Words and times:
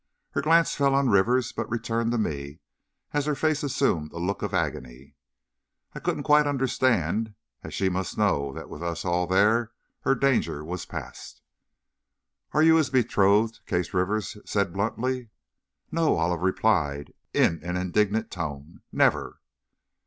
Her 0.31 0.41
glance 0.41 0.73
fell 0.73 0.95
on 0.95 1.09
Rivers, 1.11 1.51
but 1.51 1.69
returned 1.69 2.11
to 2.11 2.17
me, 2.17 2.57
as 3.13 3.27
her 3.27 3.35
face 3.35 3.61
assumed 3.61 4.11
a 4.13 4.17
look 4.17 4.41
of 4.41 4.51
agony. 4.51 5.13
I 5.93 5.99
couldn't 5.99 6.23
quite 6.23 6.47
understand, 6.47 7.35
as 7.61 7.75
she 7.75 7.87
must 7.87 8.17
know 8.17 8.51
that 8.53 8.67
with 8.67 8.81
us 8.81 9.05
all 9.05 9.27
there 9.27 9.73
her 9.99 10.15
danger 10.15 10.65
was 10.65 10.87
past. 10.87 11.43
"Are 12.51 12.63
you 12.63 12.77
his 12.77 12.89
betrothed?" 12.89 13.59
Case 13.67 13.93
Rivers 13.93 14.37
said, 14.43 14.73
bluntly. 14.73 15.29
"No!" 15.91 16.17
Olive 16.17 16.41
replied, 16.41 17.13
in 17.31 17.59
an 17.63 17.77
indignant 17.77 18.31
tone; 18.31 18.81
"never!" 18.91 19.39